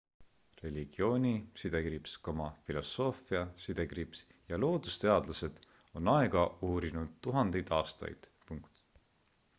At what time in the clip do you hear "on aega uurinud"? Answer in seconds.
6.01-7.15